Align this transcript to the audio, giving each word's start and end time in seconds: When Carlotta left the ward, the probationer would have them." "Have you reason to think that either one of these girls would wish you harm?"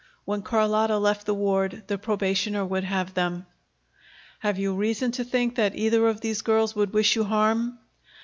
When 0.25 0.41
Carlotta 0.41 0.97
left 0.97 1.27
the 1.27 1.33
ward, 1.35 1.83
the 1.85 1.99
probationer 1.99 2.65
would 2.65 2.83
have 2.83 3.13
them." 3.13 3.45
"Have 4.39 4.57
you 4.57 4.73
reason 4.73 5.11
to 5.11 5.23
think 5.23 5.57
that 5.57 5.75
either 5.75 6.01
one 6.01 6.09
of 6.09 6.21
these 6.21 6.41
girls 6.41 6.73
would 6.75 6.91
wish 6.91 7.15
you 7.15 7.23
harm?" 7.25 7.77